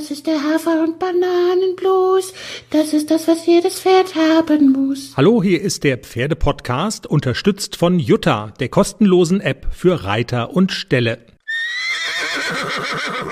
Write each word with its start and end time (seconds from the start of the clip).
Das 0.00 0.10
ist 0.10 0.26
der 0.26 0.42
Hafer- 0.42 0.82
und 0.82 0.98
Bananenblues. 0.98 2.32
Das 2.70 2.94
ist 2.94 3.10
das, 3.10 3.28
was 3.28 3.44
jedes 3.44 3.80
Pferd 3.80 4.14
haben 4.14 4.72
muss. 4.72 5.12
Hallo, 5.14 5.42
hier 5.42 5.60
ist 5.60 5.84
der 5.84 5.98
Pferdepodcast, 5.98 7.06
unterstützt 7.06 7.76
von 7.76 7.98
Jutta, 7.98 8.54
der 8.60 8.70
kostenlosen 8.70 9.42
App 9.42 9.66
für 9.72 10.04
Reiter 10.04 10.54
und 10.56 10.72
Ställe. 10.72 11.18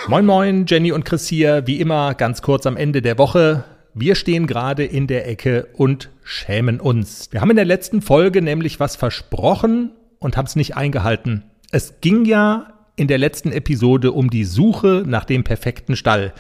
Moin 0.08 0.26
moin, 0.26 0.66
Jenny 0.68 0.92
und 0.92 1.06
Chris 1.06 1.26
hier, 1.26 1.66
wie 1.66 1.80
immer 1.80 2.12
ganz 2.12 2.42
kurz 2.42 2.66
am 2.66 2.76
Ende 2.76 3.00
der 3.00 3.16
Woche. 3.16 3.64
Wir 3.94 4.14
stehen 4.14 4.46
gerade 4.46 4.84
in 4.84 5.06
der 5.06 5.26
Ecke 5.26 5.68
und 5.72 6.10
schämen 6.22 6.80
uns. 6.80 7.32
Wir 7.32 7.40
haben 7.40 7.50
in 7.50 7.56
der 7.56 7.64
letzten 7.64 8.02
Folge 8.02 8.42
nämlich 8.42 8.78
was 8.78 8.94
versprochen 8.94 9.92
und 10.18 10.36
haben 10.36 10.44
es 10.44 10.54
nicht 10.54 10.76
eingehalten. 10.76 11.44
Es 11.70 12.02
ging 12.02 12.26
ja 12.26 12.77
in 12.98 13.06
der 13.06 13.18
letzten 13.18 13.52
Episode 13.52 14.12
um 14.12 14.28
die 14.28 14.44
Suche 14.44 15.04
nach 15.06 15.24
dem 15.24 15.44
perfekten 15.44 15.94
Stall. 15.94 16.32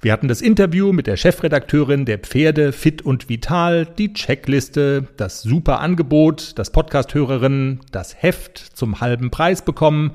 Wir 0.00 0.12
hatten 0.12 0.28
das 0.28 0.40
Interview 0.40 0.92
mit 0.92 1.06
der 1.06 1.16
Chefredakteurin 1.16 2.06
der 2.06 2.18
Pferde 2.18 2.72
Fit 2.72 3.02
und 3.02 3.28
Vital, 3.28 3.86
die 3.86 4.14
Checkliste, 4.14 5.06
das 5.16 5.42
super 5.42 5.80
Angebot, 5.80 6.58
das 6.58 6.70
Podcasthörerinnen, 6.70 7.80
das 7.92 8.22
Heft 8.22 8.58
zum 8.58 9.00
halben 9.00 9.30
Preis 9.30 9.62
bekommen. 9.62 10.12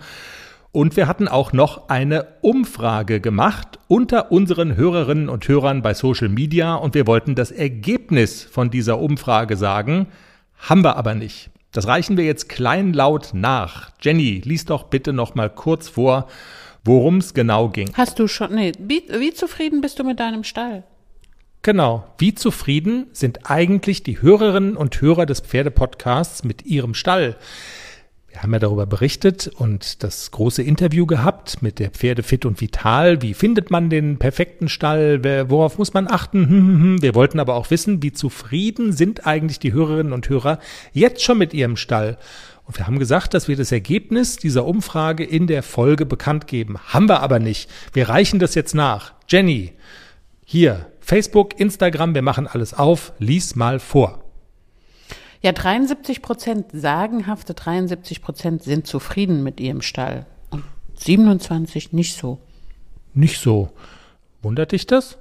Und 0.71 0.95
wir 0.95 1.07
hatten 1.07 1.27
auch 1.27 1.53
noch 1.53 1.89
eine 1.89 2.25
Umfrage 2.41 3.19
gemacht 3.19 3.77
unter 3.87 4.31
unseren 4.31 4.75
Hörerinnen 4.75 5.29
und 5.29 5.47
Hörern 5.47 5.81
bei 5.81 5.93
Social 5.93 6.29
Media 6.29 6.75
und 6.75 6.95
wir 6.95 7.05
wollten 7.07 7.35
das 7.35 7.51
Ergebnis 7.51 8.43
von 8.43 8.71
dieser 8.71 8.99
Umfrage 8.99 9.57
sagen, 9.57 10.07
haben 10.57 10.83
wir 10.83 10.95
aber 10.95 11.13
nicht. 11.13 11.49
Das 11.71 11.87
reichen 11.87 12.17
wir 12.17 12.25
jetzt 12.25 12.49
kleinlaut 12.49 13.29
nach. 13.33 13.91
Jenny, 14.01 14.41
lies 14.43 14.65
doch 14.65 14.83
bitte 14.83 15.13
noch 15.13 15.35
mal 15.35 15.49
kurz 15.49 15.87
vor, 15.87 16.27
worum 16.83 17.17
es 17.17 17.33
genau 17.33 17.69
ging. 17.69 17.91
Hast 17.93 18.19
du 18.19 18.27
schon, 18.27 18.55
nee, 18.55 18.73
wie, 18.79 19.03
wie 19.09 19.33
zufrieden 19.33 19.81
bist 19.81 19.99
du 19.99 20.03
mit 20.03 20.19
deinem 20.19 20.43
Stall? 20.43 20.83
Genau. 21.61 22.05
Wie 22.17 22.33
zufrieden 22.33 23.07
sind 23.13 23.49
eigentlich 23.49 24.03
die 24.03 24.21
Hörerinnen 24.21 24.75
und 24.75 24.99
Hörer 24.99 25.25
des 25.25 25.41
Pferdepodcasts 25.41 26.43
mit 26.43 26.65
ihrem 26.65 26.93
Stall? 26.93 27.37
Wir 28.31 28.43
haben 28.43 28.53
ja 28.53 28.59
darüber 28.59 28.85
berichtet 28.85 29.49
und 29.49 30.03
das 30.03 30.31
große 30.31 30.63
Interview 30.63 31.05
gehabt 31.05 31.61
mit 31.61 31.79
der 31.79 31.89
Pferde 31.89 32.23
fit 32.23 32.45
und 32.45 32.61
vital. 32.61 33.21
Wie 33.21 33.33
findet 33.33 33.71
man 33.71 33.89
den 33.89 34.19
perfekten 34.19 34.69
Stall? 34.69 35.21
Worauf 35.49 35.77
muss 35.77 35.93
man 35.93 36.07
achten? 36.09 36.47
Hm, 36.47 36.49
hm, 36.49 36.81
hm. 36.81 37.01
Wir 37.01 37.13
wollten 37.13 37.41
aber 37.41 37.55
auch 37.55 37.69
wissen, 37.71 38.01
wie 38.01 38.13
zufrieden 38.13 38.93
sind 38.93 39.27
eigentlich 39.27 39.59
die 39.59 39.73
Hörerinnen 39.73 40.13
und 40.13 40.29
Hörer 40.29 40.59
jetzt 40.93 41.21
schon 41.23 41.39
mit 41.39 41.53
ihrem 41.53 41.75
Stall? 41.75 42.17
Und 42.63 42.77
wir 42.77 42.87
haben 42.87 42.99
gesagt, 42.99 43.33
dass 43.33 43.49
wir 43.49 43.57
das 43.57 43.73
Ergebnis 43.73 44.37
dieser 44.37 44.65
Umfrage 44.65 45.25
in 45.25 45.45
der 45.45 45.61
Folge 45.61 46.05
bekannt 46.05 46.47
geben. 46.47 46.77
Haben 46.79 47.09
wir 47.09 47.19
aber 47.19 47.39
nicht. 47.39 47.69
Wir 47.91 48.07
reichen 48.07 48.39
das 48.39 48.55
jetzt 48.55 48.73
nach. 48.73 49.11
Jenny, 49.27 49.73
hier, 50.45 50.87
Facebook, 51.01 51.59
Instagram, 51.59 52.15
wir 52.15 52.21
machen 52.21 52.47
alles 52.47 52.73
auf. 52.73 53.11
Lies 53.19 53.57
mal 53.57 53.79
vor. 53.79 54.23
Ja, 55.41 55.53
73 55.53 56.21
Prozent, 56.21 56.67
sagenhafte 56.71 57.53
73 57.53 58.21
Prozent 58.21 58.63
sind 58.63 58.85
zufrieden 58.85 59.43
mit 59.43 59.59
ihrem 59.59 59.81
Stall. 59.81 60.27
Und 60.51 60.63
27 60.95 61.93
nicht 61.93 62.15
so. 62.15 62.39
Nicht 63.13 63.39
so. 63.39 63.69
Wundert 64.43 64.71
dich 64.71 64.85
das? 64.85 65.17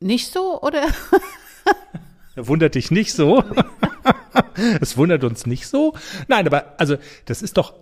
Nicht 0.00 0.32
so, 0.32 0.60
oder? 0.60 0.88
Wundert 2.36 2.74
dich 2.74 2.90
nicht 2.90 3.12
so? 3.12 3.44
Es 4.80 4.96
wundert 4.96 5.24
uns 5.24 5.46
nicht 5.46 5.66
so. 5.66 5.94
Nein, 6.28 6.46
aber 6.46 6.74
also 6.78 6.96
das 7.24 7.42
ist 7.42 7.56
doch 7.56 7.74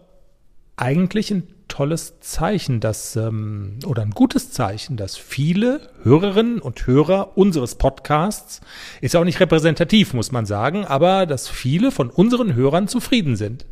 eigentlich 0.76 1.30
ein 1.30 1.48
tolles 1.68 2.20
Zeichen, 2.20 2.80
dass 2.80 3.16
ähm, 3.16 3.78
oder 3.86 4.02
ein 4.02 4.10
gutes 4.10 4.50
Zeichen, 4.50 4.96
dass 4.96 5.16
viele 5.16 5.90
Hörerinnen 6.02 6.60
und 6.60 6.86
Hörer 6.86 7.36
unseres 7.36 7.76
Podcasts 7.76 8.60
ist 9.00 9.16
auch 9.16 9.24
nicht 9.24 9.40
repräsentativ, 9.40 10.12
muss 10.12 10.32
man 10.32 10.44
sagen, 10.44 10.84
aber 10.84 11.24
dass 11.24 11.48
viele 11.48 11.90
von 11.90 12.10
unseren 12.10 12.54
Hörern 12.54 12.88
zufrieden 12.88 13.36
sind. 13.36 13.64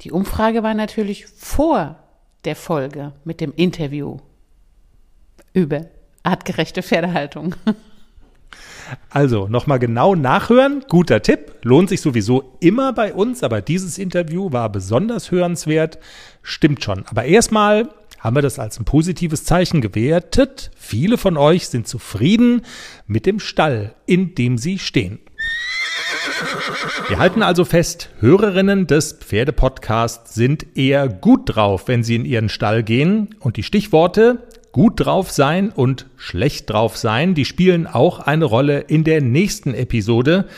Die 0.00 0.10
Umfrage 0.10 0.62
war 0.62 0.74
natürlich 0.74 1.26
vor 1.26 1.96
der 2.44 2.56
Folge 2.56 3.12
mit 3.24 3.40
dem 3.40 3.52
Interview 3.54 4.18
über 5.52 5.86
artgerechte 6.22 6.82
Pferdehaltung. 6.82 7.54
Also 9.10 9.48
nochmal 9.48 9.78
genau 9.78 10.14
nachhören. 10.14 10.84
Guter 10.88 11.22
Tipp. 11.22 11.52
Lohnt 11.62 11.88
sich 11.88 12.00
sowieso 12.00 12.56
immer 12.60 12.92
bei 12.92 13.14
uns, 13.14 13.42
aber 13.42 13.60
dieses 13.60 13.98
Interview 13.98 14.52
war 14.52 14.70
besonders 14.70 15.30
hörenswert. 15.30 15.98
Stimmt 16.42 16.82
schon. 16.84 17.04
Aber 17.06 17.24
erstmal 17.24 17.88
haben 18.20 18.36
wir 18.36 18.42
das 18.42 18.58
als 18.58 18.78
ein 18.78 18.84
positives 18.84 19.44
Zeichen 19.44 19.80
gewertet. 19.80 20.70
Viele 20.76 21.18
von 21.18 21.36
euch 21.36 21.68
sind 21.68 21.86
zufrieden 21.86 22.62
mit 23.06 23.26
dem 23.26 23.38
Stall, 23.38 23.94
in 24.06 24.34
dem 24.34 24.56
sie 24.56 24.78
stehen. 24.78 25.20
Wir 27.08 27.18
halten 27.18 27.42
also 27.42 27.64
fest, 27.66 28.08
Hörerinnen 28.20 28.86
des 28.86 29.12
Pferdepodcasts 29.12 30.34
sind 30.34 30.76
eher 30.76 31.08
gut 31.08 31.54
drauf, 31.54 31.86
wenn 31.86 32.02
sie 32.02 32.16
in 32.16 32.24
ihren 32.24 32.48
Stall 32.48 32.82
gehen. 32.82 33.34
Und 33.40 33.56
die 33.58 33.62
Stichworte 33.62 34.38
gut 34.74 35.06
drauf 35.06 35.30
sein 35.30 35.70
und 35.70 36.06
schlecht 36.16 36.68
drauf 36.68 36.96
sein, 36.96 37.34
die 37.34 37.44
spielen 37.44 37.86
auch 37.86 38.18
eine 38.18 38.44
Rolle 38.44 38.80
in 38.80 39.04
der 39.04 39.22
nächsten 39.22 39.72
Episode. 39.72 40.48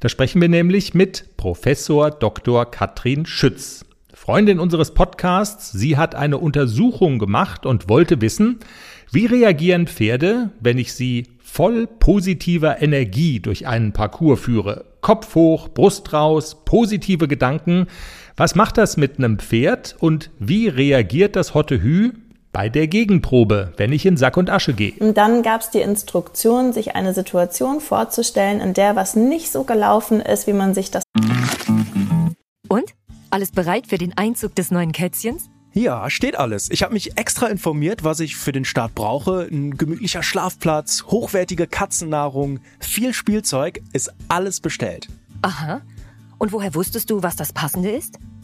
Da 0.00 0.08
sprechen 0.08 0.40
wir 0.40 0.48
nämlich 0.48 0.94
mit 0.94 1.36
Professor 1.36 2.10
Dr. 2.10 2.70
Katrin 2.70 3.26
Schütz. 3.26 3.84
Freundin 4.14 4.60
unseres 4.60 4.94
Podcasts, 4.94 5.72
sie 5.72 5.98
hat 5.98 6.14
eine 6.14 6.38
Untersuchung 6.38 7.18
gemacht 7.18 7.66
und 7.66 7.90
wollte 7.90 8.22
wissen, 8.22 8.60
wie 9.12 9.26
reagieren 9.26 9.86
Pferde, 9.86 10.52
wenn 10.58 10.78
ich 10.78 10.94
sie 10.94 11.26
voll 11.42 11.86
positiver 11.86 12.80
Energie 12.80 13.40
durch 13.40 13.66
einen 13.66 13.92
Parcours 13.92 14.40
führe? 14.40 14.86
Kopf 15.02 15.34
hoch, 15.34 15.68
Brust 15.68 16.14
raus, 16.14 16.64
positive 16.64 17.28
Gedanken. 17.28 17.88
Was 18.38 18.54
macht 18.54 18.78
das 18.78 18.96
mit 18.96 19.18
einem 19.18 19.38
Pferd 19.38 19.96
und 19.98 20.30
wie 20.38 20.66
reagiert 20.68 21.36
das 21.36 21.52
Hotte 21.52 21.82
Hü, 21.82 22.12
bei 22.56 22.70
der 22.70 22.86
Gegenprobe, 22.86 23.74
wenn 23.76 23.92
ich 23.92 24.06
in 24.06 24.16
Sack 24.16 24.38
und 24.38 24.48
Asche 24.48 24.72
gehe. 24.72 24.94
Und 24.98 25.18
dann 25.18 25.42
gab 25.42 25.60
es 25.60 25.68
die 25.68 25.82
Instruktion, 25.82 26.72
sich 26.72 26.96
eine 26.96 27.12
Situation 27.12 27.82
vorzustellen, 27.82 28.62
in 28.62 28.72
der 28.72 28.96
was 28.96 29.14
nicht 29.14 29.52
so 29.52 29.64
gelaufen 29.64 30.22
ist, 30.22 30.46
wie 30.46 30.54
man 30.54 30.72
sich 30.72 30.90
das. 30.90 31.02
Und? 32.66 32.94
Alles 33.28 33.52
bereit 33.52 33.88
für 33.88 33.98
den 33.98 34.16
Einzug 34.16 34.54
des 34.54 34.70
neuen 34.70 34.92
Kätzchens? 34.92 35.50
Ja, 35.74 36.08
steht 36.08 36.38
alles. 36.38 36.70
Ich 36.70 36.82
habe 36.82 36.94
mich 36.94 37.18
extra 37.18 37.48
informiert, 37.48 38.04
was 38.04 38.20
ich 38.20 38.36
für 38.36 38.52
den 38.52 38.64
Start 38.64 38.94
brauche. 38.94 39.46
Ein 39.52 39.76
gemütlicher 39.76 40.22
Schlafplatz, 40.22 41.04
hochwertige 41.08 41.66
Katzennahrung, 41.66 42.60
viel 42.80 43.12
Spielzeug, 43.12 43.82
ist 43.92 44.14
alles 44.28 44.60
bestellt. 44.60 45.08
Aha. 45.42 45.82
Und 46.38 46.52
woher 46.52 46.74
wusstest 46.74 47.10
du, 47.10 47.22
was 47.22 47.36
das 47.36 47.52
Passende 47.52 47.90
ist? 47.90 48.18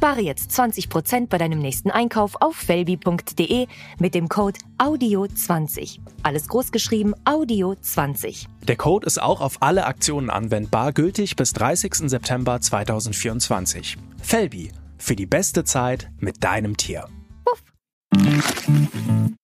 Spare 0.00 0.22
jetzt 0.22 0.50
20% 0.58 1.28
bei 1.28 1.36
deinem 1.36 1.58
nächsten 1.58 1.90
Einkauf 1.90 2.40
auf 2.40 2.56
felbi.de 2.56 3.66
mit 3.98 4.14
dem 4.14 4.30
Code 4.30 4.58
AUDIO20. 4.78 5.98
Alles 6.22 6.48
großgeschrieben 6.48 7.14
AUDIO20. 7.26 8.46
Der 8.66 8.76
Code 8.76 9.06
ist 9.06 9.20
auch 9.20 9.42
auf 9.42 9.58
alle 9.60 9.84
Aktionen 9.84 10.30
anwendbar, 10.30 10.94
gültig 10.94 11.36
bis 11.36 11.52
30. 11.52 12.08
September 12.08 12.62
2024. 12.62 13.98
Felbi, 14.22 14.72
für 14.96 15.16
die 15.16 15.26
beste 15.26 15.64
Zeit 15.64 16.08
mit 16.18 16.42
deinem 16.42 16.78
Tier. 16.78 17.04
Puff. 17.44 17.62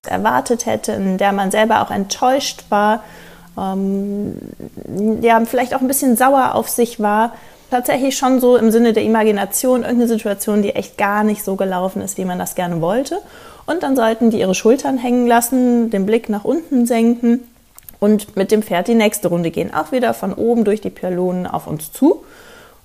Erwartet 0.07 0.65
hätte, 0.65 0.93
in 0.93 1.19
der 1.19 1.33
man 1.33 1.51
selber 1.51 1.83
auch 1.83 1.91
enttäuscht 1.91 2.65
war, 2.71 3.05
ähm, 3.59 4.39
ja, 5.21 5.45
vielleicht 5.45 5.75
auch 5.75 5.83
ein 5.83 5.89
bisschen 5.89 6.17
sauer 6.17 6.55
auf 6.55 6.71
sich 6.71 6.99
war 6.99 7.35
tatsächlich 7.71 8.17
schon 8.17 8.41
so 8.41 8.57
im 8.57 8.71
Sinne 8.71 8.93
der 8.93 9.03
Imagination 9.03 9.83
irgendeine 9.83 10.09
Situation, 10.09 10.63
die 10.63 10.75
echt 10.75 10.99
gar 10.99 11.25
nicht 11.25 11.45
so 11.45 11.57
gelaufen 11.57 12.03
ist, 12.03 12.19
wie 12.19 12.25
man 12.25 12.39
das 12.39 12.55
gerne 12.55 12.81
wollte. 12.81 13.19
Und 13.67 13.83
dann 13.83 13.97
sollten 13.97 14.31
die 14.31 14.41
ihre 14.41 14.55
Schultern 14.55 14.99
hängen 14.99 15.27
lassen, 15.27 15.91
den 15.91 16.07
Blick 16.07 16.29
nach 16.29 16.45
unten 16.45 16.87
senken 16.87 17.41
und 17.99 18.37
mit 18.37 18.53
dem 18.53 18.63
Pferd 18.63 18.89
die 18.89 18.95
nächste 18.95 19.29
Runde 19.29 19.51
gehen. 19.51 19.75
Auch 19.75 19.93
wieder 19.93 20.15
von 20.15 20.33
oben 20.33 20.65
durch 20.65 20.81
die 20.81 20.91
Pylonen 20.91 21.47
auf 21.47 21.67
uns 21.67 21.93
zu. 21.93 22.25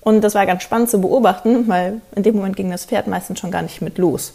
Und 0.00 0.22
das 0.22 0.34
war 0.34 0.46
ganz 0.46 0.64
spannend 0.64 0.90
zu 0.90 1.00
beobachten, 1.00 1.68
weil 1.68 2.00
in 2.16 2.24
dem 2.24 2.34
Moment 2.34 2.56
ging 2.56 2.70
das 2.70 2.86
Pferd 2.86 3.06
meistens 3.06 3.38
schon 3.38 3.52
gar 3.52 3.62
nicht 3.62 3.82
mit 3.82 3.98
los. 3.98 4.34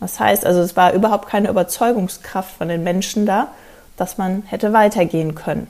Das 0.00 0.18
heißt 0.18 0.46
also, 0.46 0.60
es 0.60 0.74
war 0.74 0.94
überhaupt 0.94 1.28
keine 1.28 1.50
Überzeugungskraft 1.50 2.56
von 2.56 2.68
den 2.68 2.82
Menschen 2.82 3.26
da, 3.26 3.48
dass 3.96 4.16
man 4.16 4.42
hätte 4.46 4.72
weitergehen 4.72 5.34
können. 5.34 5.66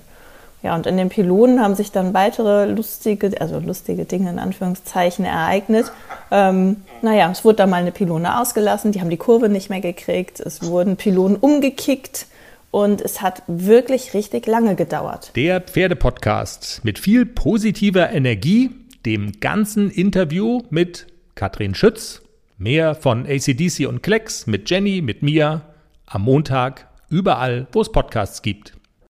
Ja, 0.63 0.77
und 0.77 0.87
in 0.87 0.97
den 0.97 1.09
Pylonen 1.09 1.61
haben 1.61 1.75
sich 1.75 1.91
dann 1.91 2.15
weitere 2.15 2.67
lustige, 2.67 3.41
also 3.41 3.59
lustige 3.59 4.05
Dinge 4.05 4.31
in 4.31 4.39
Anführungszeichen 4.39 5.25
ereignet. 5.25 5.91
Ähm, 6.31 6.77
naja, 7.03 7.29
es 7.33 7.45
wurde 7.45 7.57
da 7.57 7.67
mal 7.67 7.79
eine 7.79 7.91
Pylone 7.91 8.41
ausgelassen, 8.41 8.93
die 8.93 9.01
haben 9.01 9.11
die 9.11 9.17
Kurve 9.17 9.49
nicht 9.49 9.71
mehr 9.71 9.81
gekriegt, 9.81 10.39
es 10.39 10.63
wurden 10.63 10.97
Pylonen 10.97 11.37
umgekickt 11.37 12.27
und 12.71 13.01
es 13.01 13.21
hat 13.21 13.43
wirklich 13.49 14.15
richtig 14.15 14.47
lange 14.47 14.77
gedauert. 14.77 15.33
Der 15.35 15.61
Pferdepodcast 15.61 16.81
mit 16.85 16.99
viel 16.99 17.27
positiver 17.27 18.11
Energie, 18.11 18.71
dem 19.05 19.41
ganzen 19.41 19.91
Interview 19.91 20.63
mit 20.71 21.09
Katrin 21.35 21.75
Schütz, 21.75 22.23
mehr 22.57 22.95
von 22.95 23.27
ACDC 23.27 23.89
und 23.89 24.03
Klecks 24.03 24.47
mit 24.47 24.71
Jenny, 24.71 25.03
mit 25.03 25.23
mir, 25.23 25.63
am 26.07 26.23
Montag, 26.23 26.89
überall, 27.11 27.67
wo 27.73 27.81
es 27.81 27.91
Podcasts 27.91 28.43
gibt. 28.43 28.75